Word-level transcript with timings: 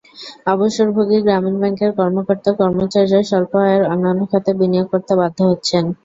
অবসরভোগী 0.47 1.17
গ্রামীণ 1.21 1.55
ব্যাংকের 1.61 1.91
কর্মকর্তা-কর্মচারীরা 1.97 3.21
স্বল্প 3.29 3.51
আয়ের 3.63 3.83
অন্যান্য 3.91 4.21
খাতে 4.31 4.51
বিনিয়োগ 4.59 4.87
করতে 4.93 5.13
বাধ্য 5.19 5.39
হচ্ছেন। 5.51 5.83